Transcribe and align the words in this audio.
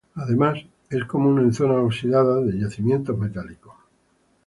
Además, 0.15 0.57
es 0.89 1.03
común 1.05 1.37
en 1.37 1.53
zonas 1.53 1.77
oxidadas 1.77 2.43
de 2.47 2.57
yacimientos 2.59 3.15
metálicos. 3.15 3.75